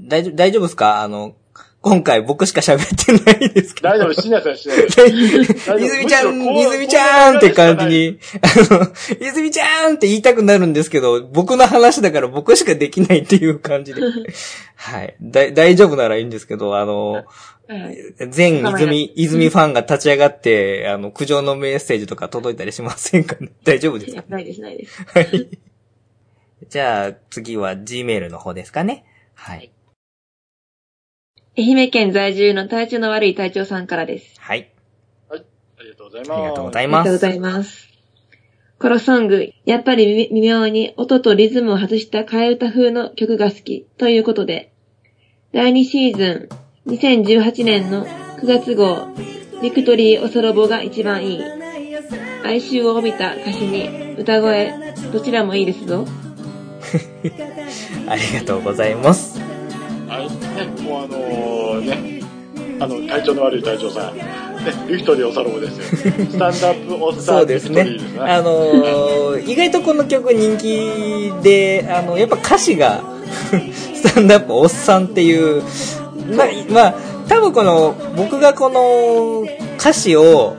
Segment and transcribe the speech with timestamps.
[0.00, 1.02] 大丈夫、大丈夫ですか？
[1.02, 1.36] あの、
[1.82, 3.88] 今回僕しか喋ってないですけど。
[3.88, 5.08] 大丈夫、しなさい、しなさい。
[5.10, 8.86] 泉ちゃん、泉ちゃんって感じに、あの、
[9.18, 14.02] 泉ちゃんって言いたくなるんですけど、僕の話だから僕しかできないっていう感じで。
[14.76, 15.16] はい。
[15.22, 17.24] だ、大丈夫ならいいんですけど、あの、
[18.28, 23.48] 全泉、泉ファンが立ち上がって、あの、苦情のメッセージとか届いたりしませんかね？
[23.64, 24.24] 大丈夫ですか？
[24.28, 25.02] ないです、ないです。
[25.06, 25.48] はい。
[26.68, 29.04] じゃあ、次は Gmail の方ですかね？
[29.34, 29.70] はい。
[31.58, 34.40] 愛媛県在住の体調の悪い隊長さんからです。
[34.40, 34.70] はい。
[35.28, 35.44] はい。
[35.78, 36.32] ありがとうございます。
[36.32, 37.00] ありがとうございます。
[37.00, 37.88] ありがとうございます。
[38.78, 44.72] このソング、やっぱり微妙に音とリズムを外した替え歌風の曲が好きということで、
[45.52, 46.48] 第2シーズ
[46.86, 49.08] ン2018年の9月号、
[49.60, 51.42] ビクトリー・オソロボが一番いい。
[52.42, 54.72] 哀愁を帯びた歌詞に歌声、
[55.12, 56.06] どちらもいいですぞ。
[58.08, 59.29] ありがとうございます。
[60.10, 62.20] はい、ね、もうあのね、
[62.80, 64.16] あの、体調の悪い隊長さん。
[64.16, 64.24] ね、
[64.88, 65.84] ビクトリー・オサロボですよ。
[66.10, 67.86] スタンドアップ・オビクトリーですね。
[68.18, 73.02] あのー、意外とこの曲人気で、あの、やっぱ歌詞が
[73.94, 75.62] スタンドアップ・おっさんっていう、
[76.34, 76.94] まあ、まあ、
[77.28, 79.46] 多分この、僕がこの
[79.78, 80.56] 歌詞を、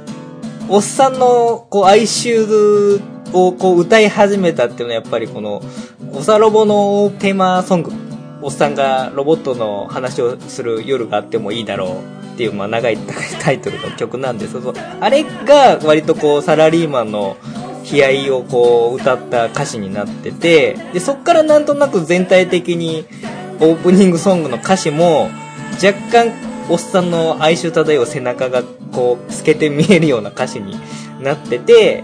[0.69, 3.01] おっさんのこう哀愁
[3.33, 5.61] をこう歌い始めたっていうのはやっぱりこの、
[6.13, 7.91] おさロボのテーマソング
[8.41, 12.97] おっさんがロボットの話をする夜があってもいいだろうっていう、まあ、長い
[13.39, 17.37] タイトルの曲なんですけど、あれが割とこう、サラリーマンの
[17.91, 23.05] 悲哀をこう、歌った歌詞になってて、で、そっからなんとなく全体的に、
[23.59, 25.29] オープニングソングの歌詞も、
[25.83, 26.31] 若干、
[26.69, 30.75] おっさんの哀愁漂う背中がこう、透けて見えるような歌詞に
[31.21, 32.03] なってて、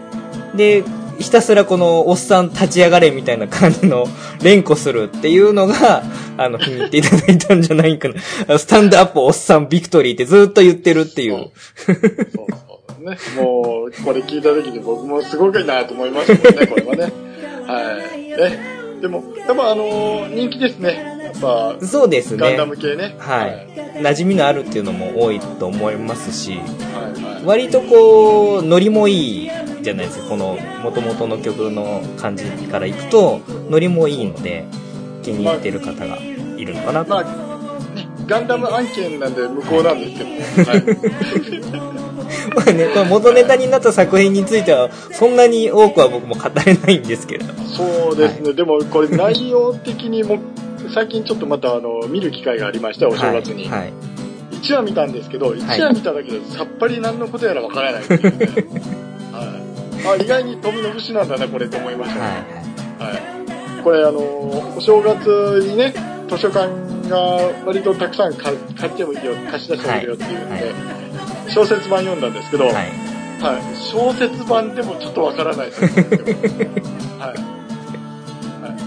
[0.56, 0.84] で、
[1.20, 4.06] ひたすらこのおっさん立ち上がれみたいな感じの
[4.42, 6.04] 連呼するっていうのが、
[6.38, 8.10] あの、気に入っていただいたんじゃないか
[8.48, 8.60] な。
[8.60, 11.52] スタンドアップおっさんビクトリーってずっと言ってるっていう。
[11.86, 11.98] そう
[12.36, 13.18] そうね。
[13.36, 17.04] もう、これ聞いた時に僕もすごくいいなと思いましたもんね、これはね。
[17.66, 18.22] はい。
[18.22, 18.87] ね。
[19.02, 21.22] でも、やっぱあのー、人気ですね。
[21.24, 22.38] やっぱ、そうですね。
[22.38, 23.16] ガンダム系ね。
[23.20, 23.50] はい。
[23.50, 23.68] はい、
[24.02, 30.30] 馴染みのあるっていうのも多いと思いますし、はいはい、割とこう、ノリもいいじゃないですか。
[30.30, 34.66] この、元々の曲の感じからいくと、ノリもいいので、
[35.24, 37.10] 気に入ってる方がいるのかなと。
[37.10, 37.24] まあ、
[37.96, 41.97] ね、ガンダム案件なんで向こうなんですけど、はい
[42.56, 47.46] まあね、この元ネタになった作品については、そんなに多くは僕も語れないんですけど。
[47.66, 50.40] そうですね、はい、でもこれ内容的にも、
[50.94, 53.68] 最近ちょっとまたあの、見る機会がありました、お正月に。
[53.68, 53.80] はい。
[53.80, 53.94] はい、
[54.62, 58.48] 1話見たんですけど、1話見ただけでさっぱり何のことやらわからないっていうね。
[59.34, 60.20] はい。
[60.20, 62.22] あ、意外に富の節なんだな、これと思いましたね。
[63.00, 63.84] はい、はい。
[63.84, 65.94] これあの、お正月にね、
[66.30, 66.70] 図書館
[67.10, 71.07] が割とたくさん買ってもいいよ、貸し出してもいいよっていうんで、はい
[71.50, 72.74] 小説版読んだんですけど、はい。
[72.74, 73.78] はい。
[73.78, 75.90] 小説版でもちょっとわからないですよ。
[77.20, 77.58] はい。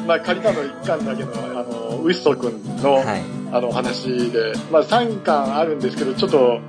[0.06, 3.22] まあ、借りたの1巻だけの、あの、ウィスト君の、はい、
[3.52, 6.60] あの、話で、まあ、3巻あるんですけど、ちょっと、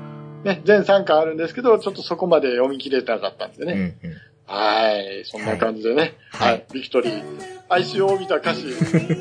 [0.44, 3.74] ね、全3巻あるんですけど、ちょっとそこまで読み切れなかったんでね。
[3.74, 5.24] うんうん、はい。
[5.25, 6.16] そんな感じでね。
[6.31, 6.51] はい。
[6.51, 7.24] はい、ビクトリー。
[7.72, 8.74] 哀愁を帯びた歌詞、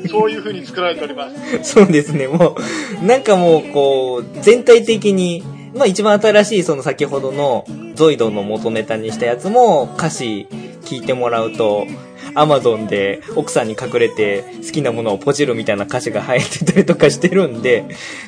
[0.09, 1.63] そういう風に作られております。
[1.63, 2.57] そうですね、も
[3.01, 5.41] う、なんかもう、こう、全体的に、
[5.73, 7.65] まあ一番新しいその先ほどの
[7.95, 10.47] ゾイドの元ネタにしたやつも歌詞
[10.81, 11.85] 聞いてもらうと、
[12.33, 17.85] アマゾンで奥さんに隠れて好きなものをポチるみたいな歌詞が入ってたりとかしてるんで、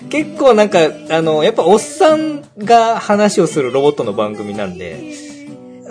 [0.10, 5.02] 結構なんか、あの、やっぱおっさんが話をするロボットの番組なんで、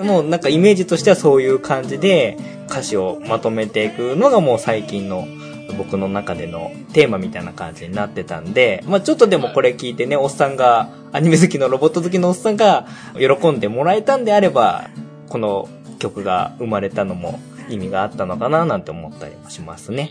[0.03, 2.37] もうなんかイメージとしてはそういう感じで
[2.69, 5.27] 歌詞をまとめていくのがもう最近の
[5.73, 12.87] 僕の中でのテーマみたいな感じになってたんで、まあちょっとでもこれ聞いてね、おっさんが、アニメ好きのロボット好きのおっさんが
[13.19, 14.89] 喜んでもらえたんであれば、
[15.29, 15.69] この
[15.99, 17.39] 曲が生まれたのも
[17.69, 20.11] 意味があったのかななんて思ったりもしますね。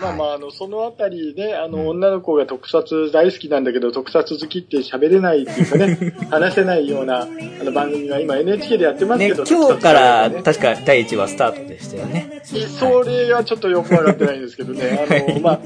[0.00, 12.42] まあまあ、あの、そのあたりで、あの、女の子が特撮大好きなんだけど、特撮好きって喋れないっていうかね、 話せないような、あの番組が今 NHK でやってますけど、ね、今日から確か第1話スタートでしたよね。
[12.78, 15.60] それはちょっとよくわかってないんですけどね、あの、まあ、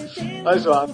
[0.44, 0.86] あれですわ、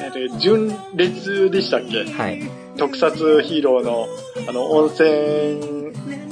[0.00, 2.04] えっと、純烈でしたっけ？
[2.04, 2.42] はい。
[2.78, 4.06] 特撮ヒーローの、
[4.48, 5.75] あの、温泉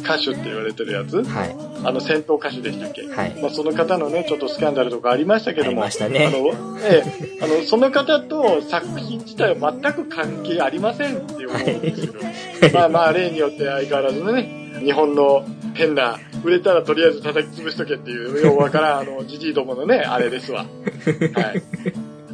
[0.05, 12.31] 歌手って言われてるやつ、はい、あの戦闘歌手でしたっけ、はい、まあ、その方のね、ちょっとスキャンダルとかありましたけども、あの、ええ、あの、その方と作品自体は全く関係ありませんって思うんですけど、は
[12.69, 20.61] い、まあまあ、例によって相変わらずね、日本の変な、売れたらとりあえず叩き潰しとけっていう、ようわからん、あの、じじいどものね、あれですわ。
[20.61, 21.62] はい。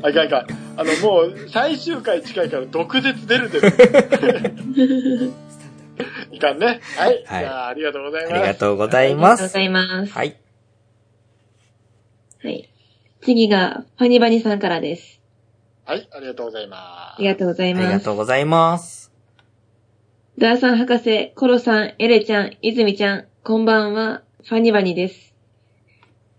[0.02, 0.46] あかんあかん。
[0.76, 5.32] あの、もう、最終回近いから毒舌出る出る。
[6.32, 6.80] いかんね。
[6.96, 7.24] はい。
[7.26, 8.34] はいじゃあ、ありがとうございます。
[8.34, 9.42] ありがとうございあります。
[9.42, 10.12] がとうございます。
[10.12, 10.36] はい。
[12.42, 12.68] はい。
[13.22, 15.20] 次が、ファニバニさんからです。
[15.84, 16.76] はい、ありがとうございま
[17.14, 17.92] ありがとうございあります。
[17.92, 19.12] がとうございます。
[20.38, 25.34] ダーさん博士、コロさん、エレちゃん、イズミちゃん、こんばんは、ファニバニです。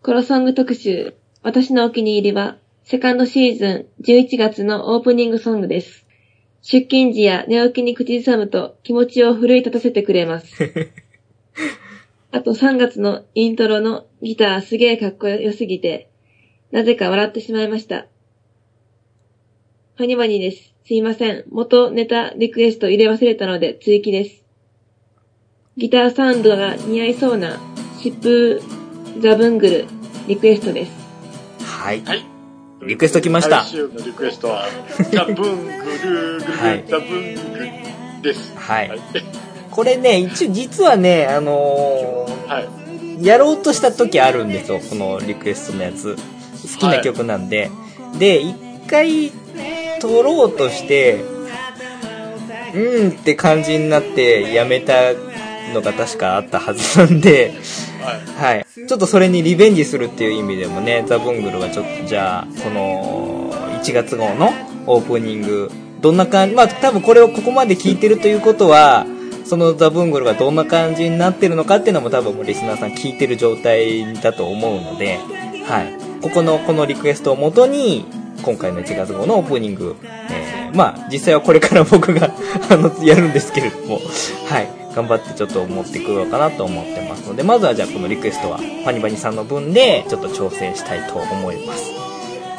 [0.01, 3.67] コロソング特集、私のお気に入りは、セカンドシーズ
[4.01, 6.07] ン11月のオープニングソングです。
[6.61, 10.91] 出勤時や寝起きに口ずさむと気持ちを奮い立たせてくれます。
[12.31, 16.07] あと3月のイントロのギターすげえかっこよすぎて、
[16.71, 18.07] なぜか笑ってしまいました。
[19.95, 20.73] ファニバニです。
[20.85, 21.43] すいません。
[21.49, 24.45] 元ネタリクエスト入れ忘れたので追記です。
[25.77, 27.59] ギターサウンドが似合いそうな
[27.99, 28.61] 疾風
[29.19, 29.85] ザブングル
[30.27, 30.91] リクエストです。
[31.63, 32.01] はい。
[32.01, 32.40] はい。
[32.83, 34.65] リクエスト来ましたのリクエストは、
[35.11, 38.57] ザ・ブングルーグルはいザ・ブングルです。
[38.57, 38.99] はいはい。
[39.69, 42.65] これね、一応実はね、あのはい。
[42.65, 46.15] ーやろうとした時あるんですよ、このリクエストのやつ。
[46.73, 47.69] 好きな曲なんで。
[48.17, 48.55] で、一
[48.87, 49.31] 回
[49.99, 51.23] 撮ろうとして、
[52.73, 55.13] うんって感じになってやめた
[55.73, 57.53] のが確かあったはずなんで、
[58.01, 58.65] はい。
[58.87, 64.51] ちょっとそれにリベンジするっていう意味でもね、ザ・ブングルはちょっとじゃあ、この1月号の
[64.87, 65.71] オープニング、
[66.01, 69.05] どんな感じ、まあ多分これをここまで聞いてるということは、
[69.45, 75.19] そのザ・ブングルがどんな感じになってるのかっていうのも多分もうリスナーさん聞いてる状態だと思うので、
[75.65, 76.21] はい。
[76.21, 78.05] ここの、このリクエストをもとに、
[78.43, 82.31] 今回の1月号のオープニング、えー、まあ実際はこれから僕が、
[82.69, 83.99] あの、やるんですけれども、
[84.47, 84.80] はい。
[84.95, 91.91] 頑張ってちょっと持ってくろうかなと思ってますので、まずはじゃあこのリクエストは、パニバニさんの分で、ちょっと調整したいと思います。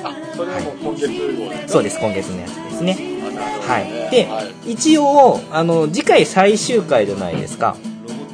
[0.05, 1.69] あ、それはもう今月号ですか？
[1.69, 2.97] そうです、今月のやつですね。
[3.29, 4.09] あなるほどはいね。
[4.11, 4.73] ではい。
[4.73, 7.77] 一応、あの、次回最終回じゃないですか。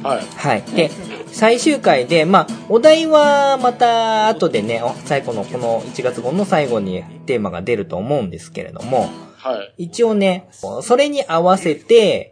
[0.03, 0.25] はい。
[0.35, 0.61] はい。
[0.75, 0.89] で、
[1.31, 9.85] 最終回で、まあ、お題はまた後でね、お最後のこの1月号の最後にテーマが出ると思うんですけれども、はい。
[9.85, 10.47] 一応ね、
[10.81, 12.28] それに合わせて、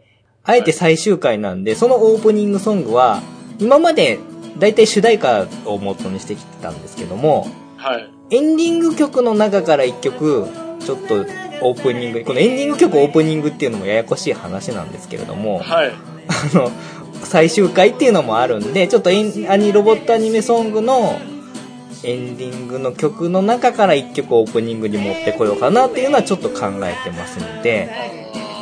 [0.48, 3.20] あえて最終回なんで、そのオープニングソングは、
[3.58, 4.18] 今まで
[4.58, 7.46] 大体主題歌を元にしてきてたんですけども、
[7.76, 8.10] はい。
[8.30, 10.46] エンディング曲の中から一曲、
[10.80, 11.16] ちょっと
[11.60, 15.92] オープニング、このエンディング曲オープニングっていうのもややこしい話なんですけれども、はい。
[15.92, 16.70] あの、
[17.24, 21.20] 最終回っていうのもあるんで、ちょっとエンアニロボットアニメソングの
[22.04, 27.90] エンディングの曲の中から一曲オープニングに持ってこようかなっていうのはちょっと考えてますので、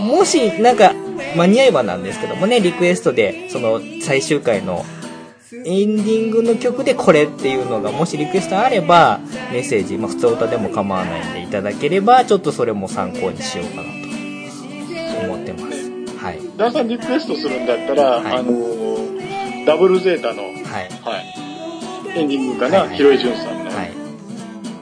[0.00, 0.92] もしなんか
[1.36, 4.84] 間に合えばなんですけどもね、リクエストでその最終回の
[5.64, 9.20] エンディングの曲でこれっていうのがもしリクエストあれば
[9.52, 13.82] メッセージ、まあ普通歌でも構わないんでいただければちょっとそれも参考にしようかな
[15.20, 15.90] と思ってます。
[16.16, 16.40] はい。
[16.56, 20.62] ダンさんリクエストするんだったら、はいあのー、ダブルゼータの、はい。
[20.62, 21.20] は
[22.14, 22.18] い。
[22.18, 23.92] エンディングかな、はいはいひろいじゅんさんの、はい。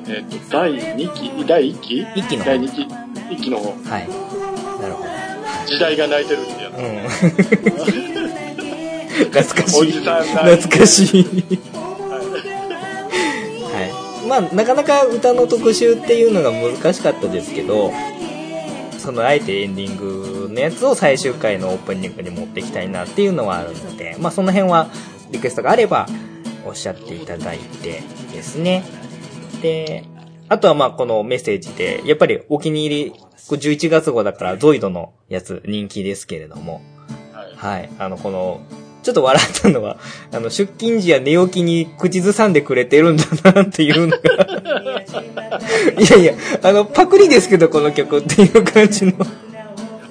[0.07, 2.07] えっ、と、第2期、第1期？
[2.17, 2.83] 一期の方第2期、
[3.35, 3.91] 1期の方。
[3.91, 4.09] はい。
[4.81, 5.34] なるほど。
[5.67, 6.71] 時代が泣いてるってや。
[9.33, 9.81] 懐かしい。
[9.81, 11.25] おじさん泣い懐かしい。
[13.73, 13.85] は
[14.25, 14.27] い。
[14.27, 17.93] まあ、なかなか歌の特集っていうのが難しかったですけど、
[18.99, 24.89] そのあえてエンディングのやつを最終回のオープニングに持っていきたいなっていうのはあるので、まあその辺は
[25.31, 26.07] リクエストがあれば
[26.65, 28.03] おっしゃっていただいて
[28.33, 28.83] ですね。
[29.61, 30.05] で、
[30.49, 33.13] あとはまあこのメッセージで、やっぱりお気に入り、
[33.49, 36.83] これ11月号だからゾイドのやつ人気ですけれども、
[37.33, 37.79] はい。
[37.79, 37.91] はい。
[37.99, 38.61] あの、この、
[39.03, 39.99] ちょっと笑ったのは、
[40.33, 44.23] あの、出勤時や寝起きに口ずさんでくれてるんだなっていうのが。
[46.01, 49.13] いやいや、あの、パクリですけど、この曲っていう感じの。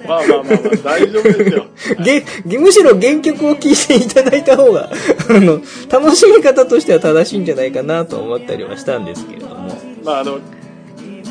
[0.06, 1.66] まあまあまあまあ、大丈夫ですよ。
[2.04, 4.90] げ、げむしろ原曲を聴いていただいた方が、
[5.28, 5.60] あの、
[5.90, 9.76] 楽しみ方としては正しいんじゃないかなと思ったりはしたんですけれども。
[10.04, 10.38] まああの、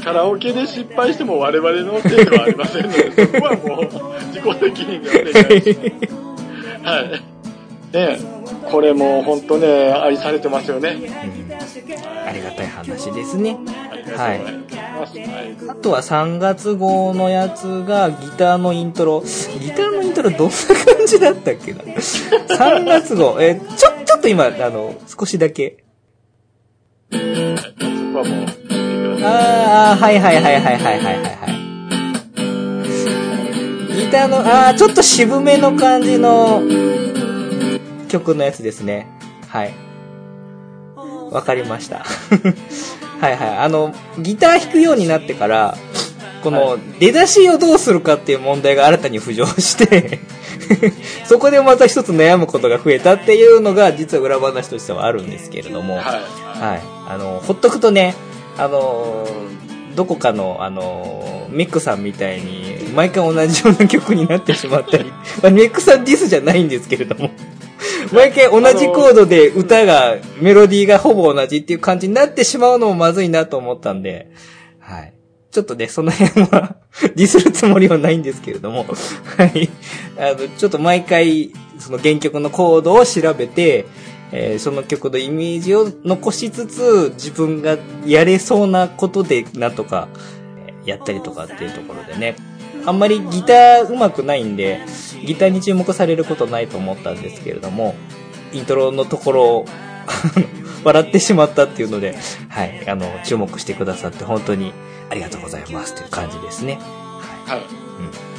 [0.03, 6.83] カラオケで失敗しても我々のせいではありませんので、そこはもう自己責任でお願いします。
[6.83, 7.33] はい。
[7.93, 8.19] ね
[8.69, 10.89] これも本当ね、愛されてますよね。
[10.89, 11.53] うん
[12.25, 13.57] ありがたい話ですね。
[14.17, 14.41] はい。
[15.69, 19.21] あとは3月号のやつがギターのイントロ。
[19.21, 23.37] ギターのイントロどんな感じだったっけな ?3 月号。
[23.39, 25.83] えーちょ、ちょっと今、あの、少しだけ。
[27.11, 27.23] そこ
[28.19, 28.62] はもう、
[29.25, 31.11] ああ、はいはいはいはいはいはいは
[33.91, 33.95] い。
[33.95, 36.61] ギターの、ああ、ちょっと渋めの感じの
[38.09, 39.07] 曲のやつですね。
[39.47, 39.73] はい。
[41.31, 42.05] わかりました。
[43.19, 43.57] はいはい。
[43.57, 45.77] あの、ギター弾くようになってから、
[46.43, 50.19] この出だしをどうするかっていう問題が新たに浮上して
[51.25, 58.13] そこでまた一つ悩むことが増えたっていうのが実は裏話としてはあるんですけれども、はい、はい、あのほっとくとね
[58.57, 59.27] あの、
[59.95, 65.05] どこかの、あの、ミックさんみたいに、毎回同じような曲になってしまったり、
[65.41, 67.31] まあ、ミックさんディスじゃないんですけれども
[68.11, 74.27] 毎回同じコードで歌が、メロディーがほぼ同じっていう感じになってしまうのもまずいなと思ったんで、
[74.79, 75.13] はい。
[75.51, 76.77] ちょっとね、その辺は
[77.15, 78.85] ディスるつもりはないんですけれども
[79.37, 79.69] はい。
[80.17, 83.85] あの、ちょっと毎回、その原曲のコードを調べて、
[84.35, 90.09] えー、その曲のイメージを残しつつ、自分がやれそうなことで、なんとか、
[90.85, 92.35] やったりとかっていうところでね。
[92.85, 94.81] あんまりギター上手くないんで、
[95.25, 97.95] ギターに注目されることないと思ったんですけれども、
[98.51, 99.65] イントロのところを
[100.83, 102.17] 笑ってしまったっていうので、
[102.49, 104.73] はい、あの、注目してくださって本当に
[105.11, 106.79] ありがとうございますという感じですね。
[107.45, 107.59] はい。
[107.59, 108.32] はい、うん。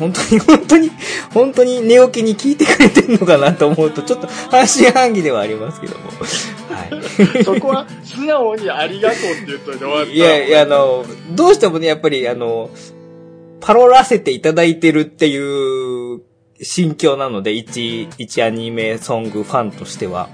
[0.00, 0.90] 本当に、本当に、
[1.32, 6.10] 本当に寝起きに聞いてくれてんのかなと思うと、ちょっと半信半疑ではありますけども。
[6.10, 7.44] はい。
[7.44, 10.10] そこは素直にありがとうって言っといて終わった。
[10.10, 12.70] いや、いや、あの、どうしてもね、やっぱり、あの、
[13.60, 16.22] パロらせていただいてるっていう
[16.62, 20.30] 心境なので、一、一アニメソングファンとしては。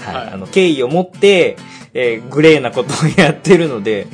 [0.00, 0.14] はい。
[0.14, 1.56] はい、あの、敬意を持って、
[1.94, 4.06] えー、グレーなことをやってるので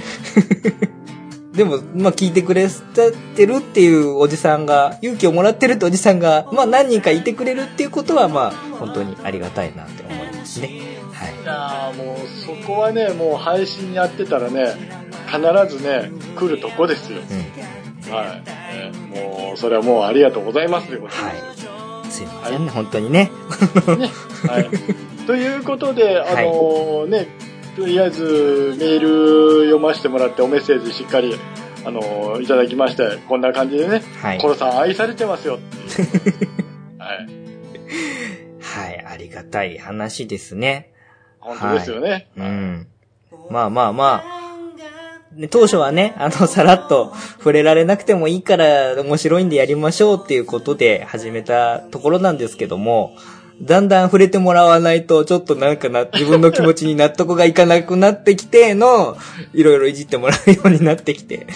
[1.59, 2.69] でも、まあ、聞いてくれ
[3.35, 10.69] てるっていうおじさんが、勇気をもらってるっておじさんが、 まあ、何人かいてくれるっていうことは、まあ、本当にありがたいなって思いますね。
[11.13, 11.35] はい。
[11.43, 14.73] いやもう、そこはね、もう配信やってたらね、
[15.27, 17.19] 必ずね、来るとこですよ。
[18.09, 18.15] うん。
[18.15, 18.43] はい。
[18.47, 21.23] えもう、それはもうありがとうございますということで。
[21.23, 21.35] はい。
[22.09, 23.33] すいませんね、はい、本当にね。
[23.99, 24.11] ね。
[24.47, 24.71] はい。
[25.27, 27.27] ということで、あのー、ね、
[27.79, 31.37] とりあえずメール読ませてもらっておメッセージしっかり、
[31.87, 35.61] あのいただきまして、こんな感じでね、はい、コロさん愛されてますよ
[36.99, 37.29] はい。
[38.61, 40.91] はい、ありがたい話ですね。
[41.39, 42.11] 本当ですよね。
[42.11, 42.87] はい、うん。
[43.49, 44.49] まあまあまあ、
[45.49, 53.15] 当初はね、あの、さらっと触れられなくてもいいから面白いんでやりましょうっていうことで始めたところなんですけども、
[53.61, 59.17] だんだん触れてもらわないと、ちょっとなんかな、自分の気持ちに納得がいかなくなってきての、
[59.53, 61.47] いろいろいじってもらうようになってきて。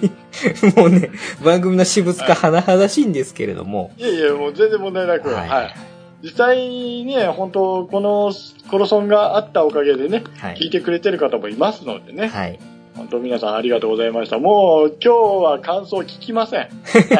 [0.76, 1.10] もうね、
[1.42, 3.92] 番組の私物化甚だしいんですけれども。
[3.96, 5.30] いやいや、もう全然問題なく。
[5.30, 5.48] はい。
[5.48, 5.74] はい、
[6.22, 8.32] 実際ね、本当この
[8.70, 12.28] コロソンがあったおかげでね、はい、聞いてくれてる方もいますのでね。
[12.28, 12.58] はい。
[12.94, 14.38] 本当皆さんありがとうございました。
[14.38, 16.60] もう今日は感想聞きません。
[16.60, 16.66] は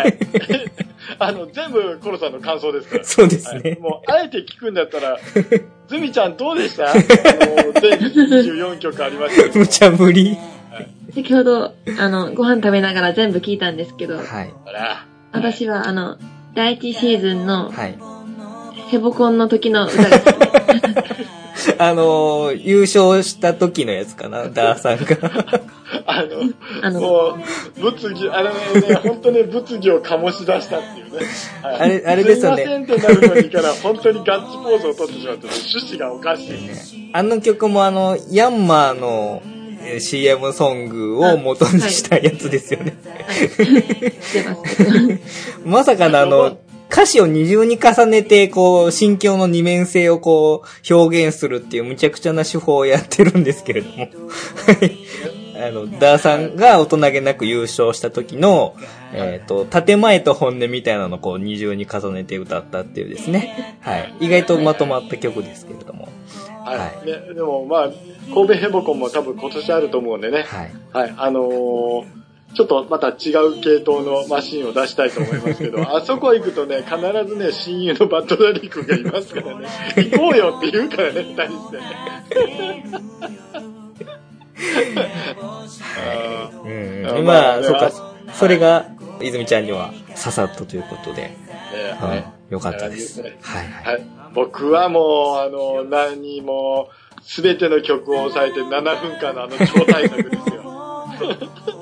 [0.06, 0.18] い。
[1.18, 3.04] あの、全部コロさんの感想ですから。
[3.04, 3.60] そうですね。
[3.62, 5.18] はい、もう、あえて聞くんだったら、
[5.88, 6.90] ズミちゃんどうでした？
[6.90, 7.00] あの、
[7.80, 9.58] 全24曲ありましたけど。
[9.60, 10.36] 無茶ぶり。
[10.70, 14.52] はい、先ほど、あの、ご飯食べながら全部聞いたんですけど、はい。
[15.32, 16.16] 私は、あの、
[16.54, 17.98] 第一シーズンの、はい。
[18.88, 20.32] ヘボコンの時の歌が好
[20.80, 20.87] き。
[21.78, 25.60] あのー、優勝した時のやつかな、 ダーさんが。
[26.06, 26.28] あの、
[26.82, 27.38] あのも
[27.76, 31.26] う、物議、あれね、本当ね、物議を醸し出したっていうね。
[31.62, 32.64] はい、あれ、あれですよね。
[32.64, 36.50] すいませんってなるのにから、本当にガッツポーズを取ってしまって、趣旨がおかしい。
[36.50, 36.58] ね、
[37.12, 39.42] あの曲もあの、ヤンマーの、
[40.00, 42.96] CM ソングを元にしたやつですよね。
[45.64, 46.58] まさかのあの、
[46.90, 54.08] 歌詞を二重に重ねて、こう、心境の二面性をこう、表現するっていうむちゃくちゃな手法をやってるんですけれども。
[55.60, 58.76] あの、ダーさんが大人げなく優勝した時の、
[59.12, 63.76] えっ、ー、と、建前と本音みたいなのをこう二重に重ねて歌ったっていうですね。
[63.80, 64.14] はい。
[64.20, 66.08] 意外とまとまった曲ですけれども。
[66.64, 66.78] はい。
[66.78, 67.90] はい、ね、でもまあ、
[68.32, 70.44] 神戸ヘボコンも多分今年あると思うんでね。
[70.46, 70.72] はい。
[70.92, 71.14] はい。
[71.16, 72.17] あのー
[72.54, 76.96] ちょっとまた違う系統のマシンを出したいと思いますけど、 あそこ行くとね、必
[77.28, 81.78] ずね、親友のバッドダディ君がいますからね、行こうよって言うからね、二人して。
[86.64, 87.92] うん、 まあ、そっか、
[88.32, 88.86] それが、
[89.20, 91.36] 泉ちゃんには刺さったということで、
[92.00, 93.20] はい、よかったです。
[93.20, 93.32] はい、
[93.84, 94.02] はい。
[94.34, 96.90] 僕はもう、あの、何も、
[97.22, 100.62] すべての曲を抑えて7分間のあの超大作ですよ。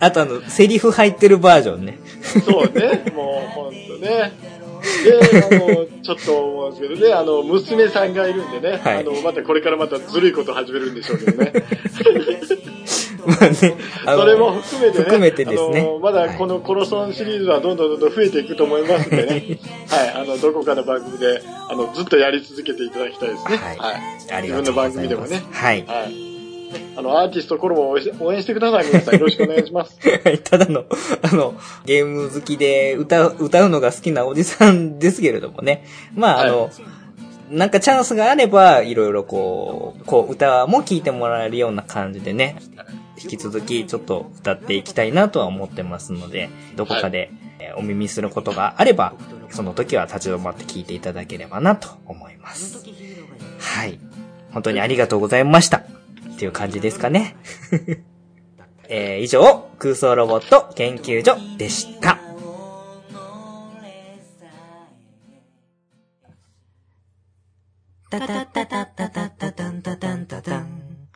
[0.00, 1.98] あとあの、セリフ入ってるバージョンね。
[2.44, 4.32] そうね、もうほんとね。
[5.02, 11.52] で、あの、ちょっと思うんですけどね、あの、娘さんがいるんでね、はい、あの、またこれからまたずるいこと始めるんでしょうけどね。
[13.26, 13.54] まあね、
[14.04, 15.88] それも含めてね、含めてですね。
[16.02, 19.58] まだこのコロソンシリーズはどんどんどんどん増えていくと思いますんでね、
[19.88, 23.56] はい、あの、どこかの番組で、あの、ずっとやり続けていただきたいですね。
[23.56, 23.78] はい。
[23.78, 25.42] はい、自分の番組でもね。
[25.50, 25.84] はい。
[25.86, 26.33] はい
[26.96, 27.90] あの、アーティストコロも
[28.20, 28.86] 応援してください。
[28.86, 29.98] 皆さんよろしくお願いします。
[30.24, 30.84] はい、ただの、
[31.22, 31.54] あの、
[31.84, 35.84] ゲーム好きで歌う、歌うのが好きなおじさんですけれどもね。
[36.14, 36.70] まあ、あの、はい
[37.50, 42.56] なんかチャンスがあれば、いろいろこう、こう歌も聴いてもらえるような感じでね、
[43.22, 47.30] 引き続きちょっと歌っていきたいなとは思ってますので、どこかで
[47.76, 49.14] お耳することがあれば、
[49.50, 52.84] その時は立ち止まって聴いていただければなと思います。
[53.58, 53.98] はい。
[54.52, 55.82] 本当にありがとうございました。
[56.34, 57.36] っていう感じですかね。
[58.88, 62.18] えー、以上、空想ロボット研究所でした。
[68.10, 71.08] タタタタタタタタタタタタタン。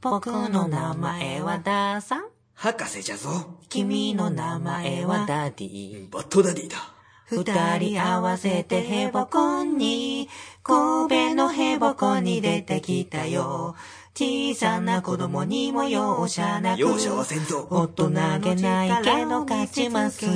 [0.00, 2.24] 僕の名前はダーさん。
[2.54, 3.58] 博士じゃぞ。
[3.68, 6.10] 君の名前はダディ。
[6.10, 6.95] バットダディだ。
[7.28, 10.28] 二人合わせてヘボコンに、
[10.62, 13.74] 神戸のヘボコンに出てきたよ。
[14.14, 16.80] 小さな子供にも容赦なく。
[16.80, 17.66] 容赦はせんぞ。
[17.68, 20.32] 大人げないけど勝ちますよ。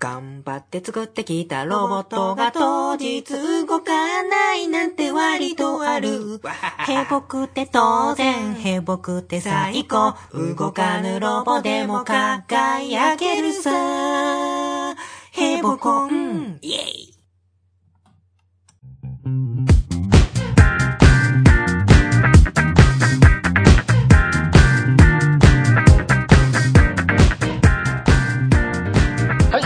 [0.00, 3.22] 頑張って作ってきたロボットが当日
[3.66, 6.40] 動かないなんて割とある。
[6.88, 10.14] へぼくて当然、へぼくて最高。
[10.32, 14.69] 動かぬロボでも輝けるさ。
[15.60, 17.14] へぼこん、イェイ。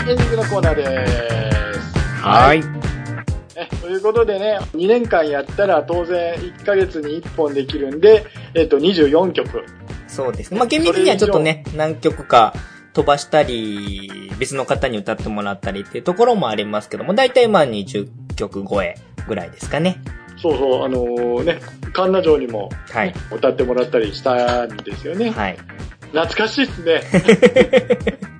[0.07, 1.07] エンディングのコーナーで
[1.77, 1.97] す。
[2.21, 2.61] はい。
[3.55, 9.63] えということでね、2年間やったら当然1ヶ月に1本できるんで、えっと、24曲。
[10.09, 10.59] そうですね。
[10.59, 12.53] まあ、厳密にはちょっとね、何曲か
[12.91, 20.01] 飛ばしたり、別の方に歌ってもらったりっていうところもありますけども、だいたいまあ20曲超えぐらいですかね。
[20.37, 25.31] そうそう、あのー、ね、神奈城にも、はい、歌ってもらったりしたんですよね。
[25.31, 25.57] はい。
[26.11, 27.01] 懐かしいっすね。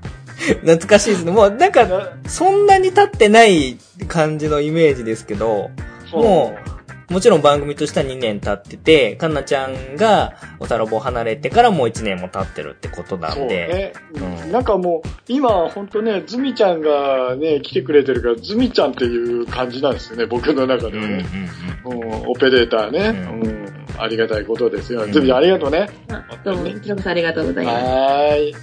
[0.61, 1.31] 懐かしいですね。
[1.31, 3.77] もう、なんか、そんなに経ってない
[4.07, 5.71] 感じのイメージですけど、
[6.11, 6.74] もう、
[7.09, 13.93] もちろん番組としては2年経ってて、かんなちゃんがおたろぼ離れてからもう1年も経ってるってことなんで。
[14.11, 14.35] そうね。
[14.43, 21.25] うん、なんかもう、今ほんとね、ズミちゃんがね、来てくれてるから、ズミちゃんっていう感じなんですよね、僕の中ではね。
[21.85, 25.05] うん、うん、オペレーターね、うん、ありがたいことですよ。
[25.07, 25.87] ズミちゃんありがとうね。
[26.43, 27.85] どうも、こちらこそありがとうございます。
[27.85, 28.53] はい。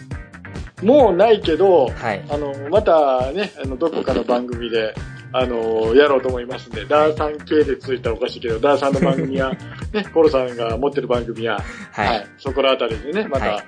[0.84, 4.94] もうないけど、はい、あの、またね、あの、どこかの番組で、
[5.32, 9.50] あの、やろうと思いますんで、ダーさん系でついたらおかしいけど、ダーさんの番組や、
[9.92, 11.58] ね、コロさんが持ってる番組や、
[11.92, 13.64] はい、はい、そこらあたりでね、また、はい、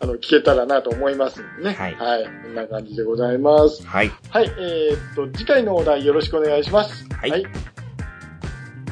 [0.00, 1.74] あの、聞けたらなと思いますんでね。
[1.74, 1.94] はい。
[1.94, 2.24] はい。
[2.24, 3.86] こんな感じでございます。
[3.86, 4.10] はい。
[4.30, 7.06] はい、えー、っと、次回のお題よろしくお願いします。
[7.14, 7.30] はい。
[7.30, 7.44] はい、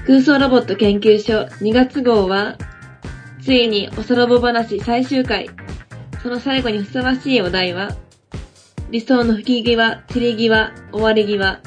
[0.06, 2.56] 空想ロボット研究所2月号は、
[3.42, 5.48] ついにおそろぼ話最終回
[6.22, 7.96] その最後にふさわしいお題は、
[8.90, 11.62] 理想の吹き際、散り際、終わり際。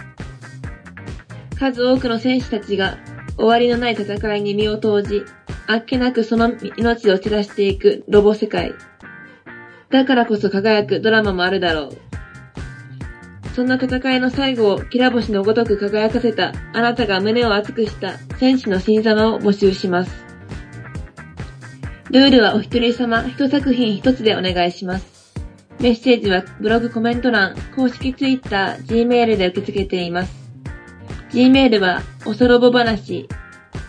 [1.56, 2.98] 数多くの戦士たちが
[3.38, 5.24] 終わりのない戦いに身を投じ、
[5.68, 8.74] あっけなくその命を散らしていくロボ世界。
[9.89, 11.98] だからこそ輝くドラマもあるだろう。
[13.56, 20.26] そんな戦いの最後をきら星のごとく輝かせたあなたが胸を熱くした戦士の新様を募集します。
[22.10, 25.34] ルールはお一人様一作品一つでお願いします。
[25.80, 30.42] メッセージはブログコメント欄、公式 Twitter、Gmail で受け付けています。
[31.34, 33.28] Gmail は、おそろぼ話、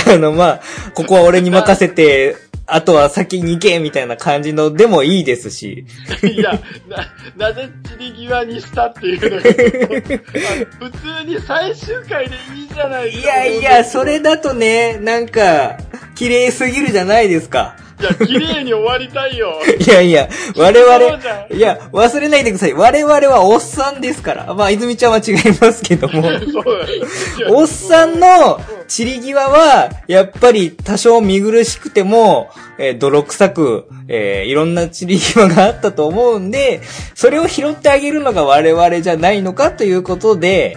[0.14, 0.60] あの、まあ、
[0.94, 2.36] ここは俺に任せて、
[2.68, 5.86] あとは先に行けみたいな感じのでもいいですし。
[6.22, 13.44] いや、な、なぜ散り際にしたっていうのが、普通に最終回でいいじゃないですか。
[13.44, 15.78] いやいや、それだとね、なんか、
[16.16, 17.76] 綺麗すぎるじゃないですか。
[17.98, 19.54] いや、綺麗に終わりたいよ。
[19.78, 22.74] いやいや、我々、いや、忘れないでください。
[22.74, 24.54] 我々はおっさんですから。
[24.54, 26.28] まあ、泉ちゃんは違いますけども。
[27.50, 36.82] おっさんの散り際は、やっぱり多少見苦しくても、えー、泥臭く、えー、いろんな散り際があったと思うんで、
[37.14, 40.76] それを拾ってあげるのが我々じゃないのかということで、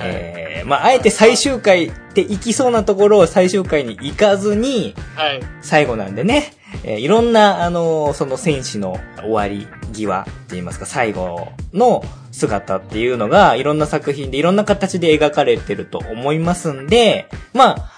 [0.00, 5.40] えー、まあ、あえて最終回って行きそうなところを最終回に行かずに、はい。
[5.62, 6.52] 最後なんでね、
[6.84, 17.90] えーいろんな、あのーその戦士の終わり際って言いますか、最後の姿っていうのが、いろんな作品でいろんな形で描かれてると思いますんで、まあ、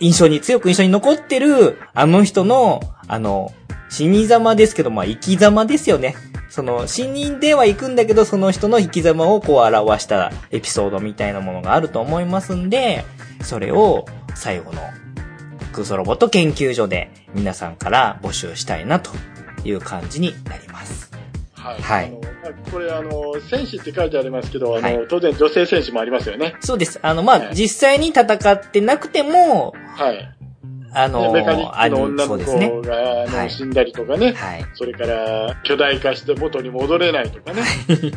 [0.00, 3.52] 印象に、強く印象に残ってる、あの人の、あの、
[3.90, 6.14] 死に様ですけど、まあ、生き様ですよね。
[6.50, 13.04] その、死人では行くんだけど、その人の生き様をこう表したエピソードみたいなものがあると思いますんで、
[13.42, 14.80] それを最後の
[15.78, 19.12] 空想ロボット研究所で皆さんから募集したいなと
[19.64, 21.10] いう感じになります。
[21.52, 21.80] はい。
[21.80, 26.56] はいあのまあこれ、あの、戦士って書いてありますけど、あの、はい当然女性戦士もありますよね。
[26.60, 26.98] そうです。
[27.02, 30.34] あの、まあ、はい実際に戦ってなくても、はい。
[30.92, 32.38] あの、メカニックの女の。
[32.38, 34.32] 子が、あのはい死んだりとかね。
[34.32, 34.64] はい。
[34.74, 37.62] それから、巨大化して元に戻れないとかね。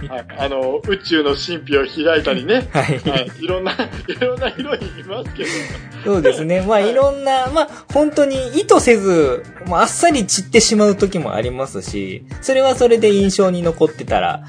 [0.07, 0.25] はい。
[0.37, 2.67] あの、宇宙の神秘を開いたりね。
[2.71, 2.99] はい。
[3.09, 3.31] はい。
[3.39, 5.49] いろんな、いろんなヒロインいますけど。
[6.03, 6.61] そうですね。
[6.61, 14.43] まあ、いろんな、まあ、本当に意図せず、まあ、あっさり散ってしまう時もありますし、それはそれで印象に残ってたら、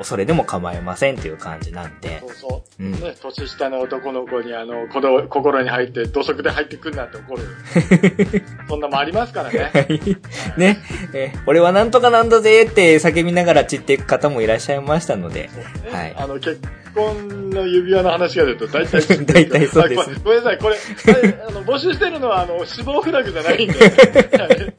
[0.00, 2.26] おそれでも構いませんっていう感じなんでそ。
[2.26, 2.82] うそう。
[2.82, 2.92] うん。
[2.92, 7.42] ね、年下の男の子に、あの、子供心に入って、土足で入ってくんなって怒る。
[8.68, 9.70] そんなもんありますからね。
[10.56, 10.78] ね、
[11.14, 15.50] えー俺はなんとかなんだぜって叫びながら散っていく方もいらっしゃいましたので、
[15.90, 16.14] はい。
[16.16, 16.60] あの、結
[16.94, 20.02] 婚の指輪の話が出ると大体 大体そうです。
[20.02, 23.78] あごめんなさい、これ、ああの募集してるのは、あの、死亡フラグじゃないんで、
[24.38, 24.74] はい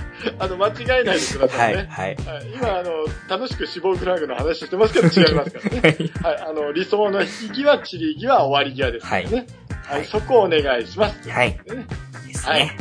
[0.38, 1.88] あの、間違えないでくださはいい、ね。
[1.90, 2.16] はい。
[2.16, 2.90] はい今、あの、
[3.28, 5.96] 楽しく死亡フラグの話してますけど違いますからね。
[6.22, 9.36] はい、あの、理想の引き際、散り際、終わり際ですからね。
[9.36, 9.46] はい
[9.84, 11.28] はい、そこをお願いします。
[11.28, 11.50] はい。
[11.50, 11.86] ね
[12.26, 12.76] ですはいね。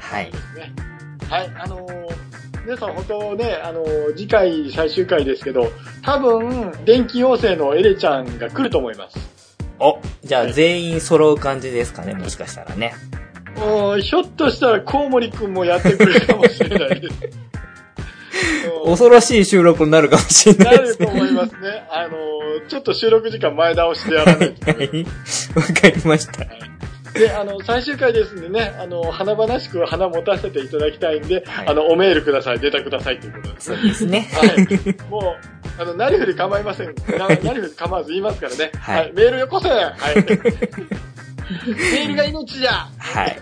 [0.00, 0.24] はい。
[0.24, 0.32] ね。
[1.28, 2.08] はい、あのー
[2.64, 5.70] 皆さん本当ね、あのー次回最終回ですけど、
[6.02, 9.18] 多分、電気妖精のエレちゃんが来ると思います。
[9.78, 12.94] お、じゃあ全員揃う感じですかね、もしかしたらね。
[13.60, 17.24] おーひょっとしたらコウモリくんもやってくれるかもしれないです。
[17.24, 17.48] うん
[18.84, 21.06] 恐ろしい収録になるかもしれなですね。
[21.06, 21.86] ないると思いますね。
[21.90, 24.66] あのーちょっと収録時間前倒しでやらないと。
[24.70, 25.04] はい。
[25.54, 26.44] わかりました。
[27.18, 33.76] で、あの、最終回ですんでね、あの、華々しく花持たせていただきたいんで、はいあの、おメールください、データくださいということですね。
[33.76, 34.28] そうですね。
[34.32, 35.10] はい。
[35.10, 35.36] も
[35.78, 36.94] う、あの、なりふり構いません。
[37.18, 38.70] ななりふり構わず言いますからね。
[38.78, 39.12] はいはい。
[39.14, 39.94] メールよこせはい。
[41.50, 43.38] メールが命じゃはい。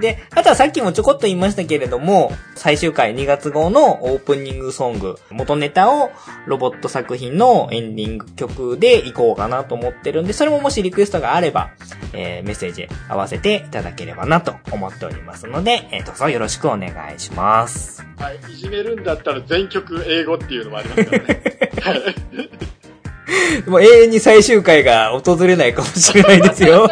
[0.00, 6.10] で、あとはさっきもちょこっと言いましたけれども、最終回2月号のオープニングソング、元ネタを
[6.46, 11.70] ロボット作品のエンディング曲で行こうかなと思ってるんで、それももしリクエストがあれば、
[12.12, 18.04] えーメッセージ合わせていただければなと思っておりますので、えーどうぞよろしくお願いします。
[18.18, 18.38] はい。
[18.52, 21.42] いじめるんだったら全曲英語っていうのもありますからね。
[21.82, 23.70] はい。
[23.70, 26.88] もう永遠に最終回が訪れないかもしれないですよ。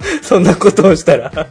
[0.22, 1.30] そんなことをしたら。
[1.30, 1.46] は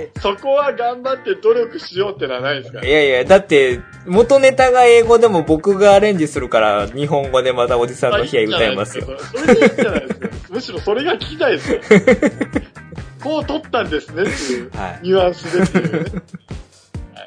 [0.00, 0.10] い。
[0.20, 2.80] そこは頑張って努力しようってのはないですか？
[2.80, 2.90] らい。
[2.90, 9.06] やいや、だって、元ネタが英語でも僕がアレンジするから、日本語でまたおじさんの日は歌いますよ。
[9.34, 10.28] それでいいんじゃないですか？
[10.50, 11.80] むしろそれが聞きたいですよ。
[13.22, 15.98] こう取ったんですねっていう、はいニュアンスでっていうね。
[15.98, 16.10] はい、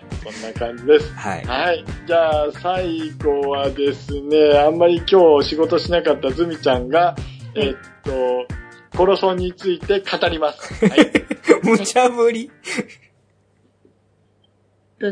[0.10, 1.14] そんな感じです。
[1.14, 1.46] はい。
[1.46, 1.86] はい。
[2.06, 7.16] じゃあ、最後はですね、あんまり今日仕事しなかったズミちゃんが、
[7.56, 8.48] えっと、
[8.98, 10.86] コロソンについて語ります。
[10.86, 11.12] はい。
[11.64, 12.52] 無茶ぶり。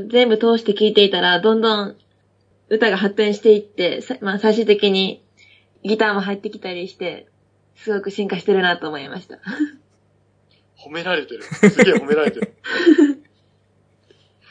[0.09, 1.95] 全部通して聞いていたら、どんどん
[2.69, 5.23] 歌が発展していって、さまあ最終的に
[5.83, 7.27] ギターも入ってきたりして、
[7.75, 9.39] すごく進化してるなと思いました。
[10.77, 11.43] 褒められてる。
[11.43, 12.53] すげえ褒められてる。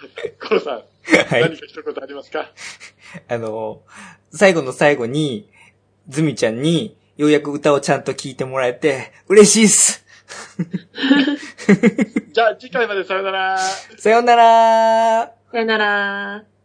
[0.41, 0.83] コロさん、は
[1.39, 2.51] い何か一言ありますか？
[3.29, 3.83] あの、
[4.33, 5.49] 最後の最後に、
[6.09, 10.05] ズミちゃんに、ようやく歌をちゃんと聴いてもらえて、嬉しいっす。
[12.33, 13.59] じゃあ、次回までさよなら。
[13.99, 16.56] さようならさよなら。